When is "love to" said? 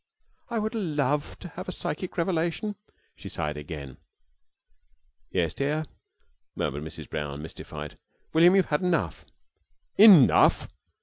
0.73-1.49